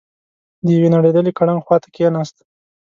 د 0.63 0.65
يوې 0.75 0.89
نړېدلې 0.95 1.31
ګړنګ 1.37 1.59
خواته 1.65 1.87
کېناست. 1.95 2.37